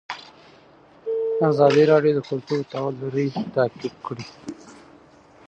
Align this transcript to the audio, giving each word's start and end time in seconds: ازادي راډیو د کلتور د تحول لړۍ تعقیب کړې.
ازادي 1.49 1.83
راډیو 1.91 2.13
د 2.15 2.19
کلتور 2.29 2.59
د 2.61 2.65
تحول 2.71 2.95
لړۍ 3.03 3.27
تعقیب 3.55 3.95
کړې. 4.05 4.27